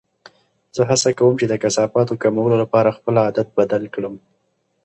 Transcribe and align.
زه 0.75 0.81
هڅه 0.89 1.09
کوم 1.19 1.33
چې 1.39 1.45
د 1.49 1.53
کثافاتو 1.63 2.19
کمولو 2.23 2.55
لپاره 2.63 2.95
خپل 2.97 3.15
عادت 3.23 3.47
بدل 3.59 3.83
کړم. 3.95 4.15